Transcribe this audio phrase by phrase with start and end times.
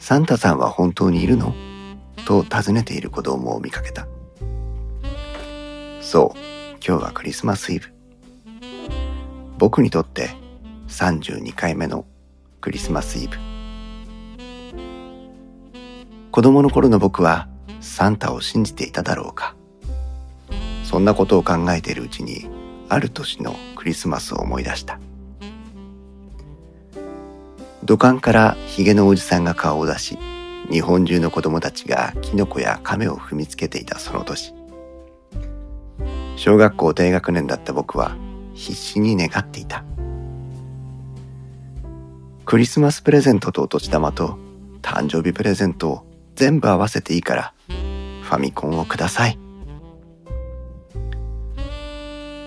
[0.00, 1.54] サンタさんは本当にいるの？
[2.24, 4.08] と尋ねている子供を見かけた。
[6.00, 6.38] そう、
[6.84, 7.92] 今日はクリスマスイブ。
[9.58, 10.30] 僕にとって
[10.88, 12.06] 32回目の
[12.62, 13.36] クリスマスイブ。
[16.32, 17.46] 子供の頃の僕は
[17.80, 19.54] サンタを信じていただろうか。
[20.82, 22.48] そんなことを考えているうちに
[22.88, 24.98] ある年のクリスマスを思い出した。
[27.90, 30.16] 土管からヒゲのおじさんが顔を出し、
[30.70, 34.54] 日本中の子供たちがキノコや亀を踏みつけていたその年。
[36.36, 38.16] 小学校低学年だった僕は
[38.54, 39.82] 必死に願っていた。
[42.44, 44.38] クリスマスプレゼントとお年玉と
[44.82, 47.54] 誕生日プレゼントを全部合わせていいから
[48.22, 49.36] ファミコンをください。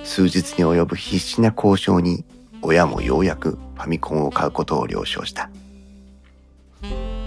[0.05, 2.23] 数日に及ぶ必死な交渉に
[2.63, 5.49] 親もようやくファミコンを買うことを了承した。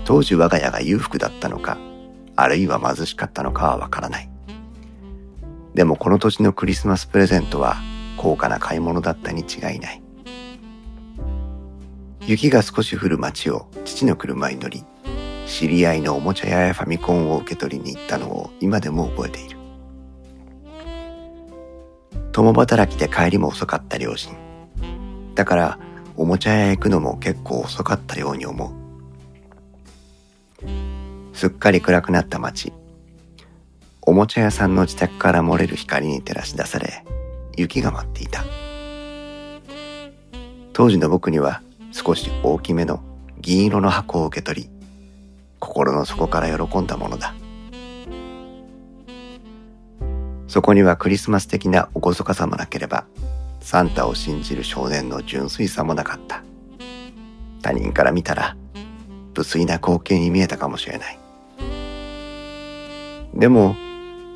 [0.04, 1.78] 当時我が家が裕福だったのか、
[2.36, 4.28] あるいは貧しかったのかはわからない。
[5.74, 7.76] でもこの年のクリスマスプレゼントは
[8.16, 10.02] 高価な買い物だったに違いない。
[12.26, 14.84] 雪が少し降る街を父の車に乗り、
[15.46, 19.58] 知り合いのおもちゃ屋やファミコンを受け取りに行ったのを今でも覚えている。
[22.32, 24.45] 共働きで帰りも遅かった両親。
[25.36, 25.78] だから
[26.16, 30.66] おもちゃ屋へ行くのも結構遅かったように思う。
[31.36, 32.72] すっかり暗くなった街。
[34.00, 37.04] おもちゃ屋さんの自宅から漏れる光に照らし出され、
[37.54, 38.44] 雪が舞っていた。
[40.72, 41.60] 当時の僕には
[41.92, 43.02] 少し大きめの
[43.38, 44.70] 銀色の箱を受け取り、
[45.60, 47.34] 心の底から喜んだものだ。
[50.48, 53.04] そこにはクリスマス的な厳かさもなければ
[53.66, 56.44] サンタを信じる少年の純粋さもなかった。
[57.62, 58.56] 他人から見たら、
[59.36, 61.18] 無粋な光景に見えたかもしれない。
[63.34, 63.74] でも、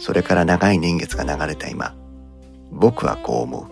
[0.00, 1.94] それから長い年月が流れた今、
[2.72, 3.66] 僕はこう思う。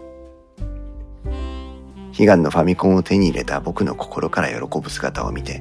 [2.17, 5.61] 悲願のファミコンを手に入れた僕の心から喜ぶ姿を見て、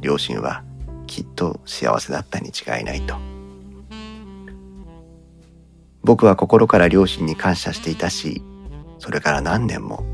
[0.00, 0.64] 両親は
[1.06, 3.16] きっと幸せだったに違いないと。
[6.02, 8.42] 僕は心から両親に感謝していたし、
[9.06, 10.04] それから何年も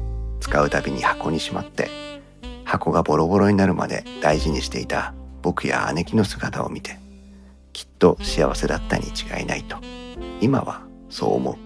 [0.40, 1.88] 使うたびに箱にしまって
[2.66, 6.98] 箱がボロボロになるまで大事にしていた僕や姉貴の姿を見て
[7.72, 9.78] きっと幸せだったに違いないと
[10.42, 11.56] 今はそう思う。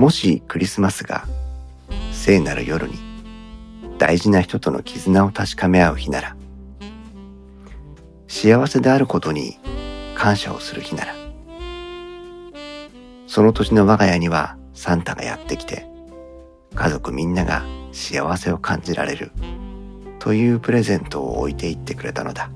[0.00, 1.26] もしクリスマスが
[2.10, 2.94] 聖なる夜に
[3.98, 6.34] 大事な人との絆を確かめ合う日なら
[8.26, 9.58] 幸せであることに
[10.14, 11.14] 感謝をする日なら
[13.26, 15.86] その年の我が家にはサンタがやってきて
[16.76, 19.32] 家族みんなが幸せを感じられる
[20.20, 22.48] というプレゼントを置いていってくれたのだ。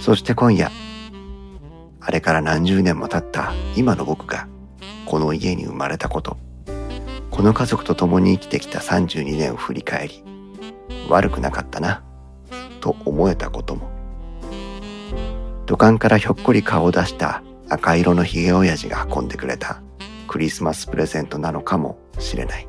[0.00, 0.72] そして今夜
[2.00, 4.48] あれから何十年も経った今の僕が
[5.06, 6.36] この家に生まれたこと
[7.30, 10.24] この家族と共に生きてきた32年を振り返り
[11.08, 12.02] 悪くなかったな
[12.80, 13.88] と思えたことも
[15.66, 19.80] 土管からひょっこり顔を出した赤色のひげ親父が運んでくれた
[20.28, 22.68] クリスマスプレゼントなのかもしれない。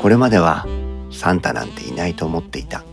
[0.00, 0.66] これまでは
[1.10, 2.84] サンタなんていないと思っていた。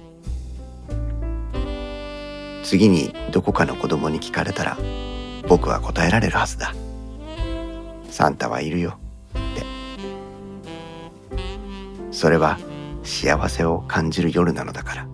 [2.63, 4.77] 次にどこかの子供に聞かれたら
[5.47, 6.73] 僕は答えられるはずだ。
[8.09, 8.97] サンタはいるよ
[9.31, 9.63] って。
[12.11, 12.59] それは
[13.03, 15.07] 幸せを感じる夜なのだから。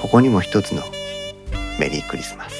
[0.00, 0.82] ここにも一つの
[1.82, 2.51] メリークリスマス。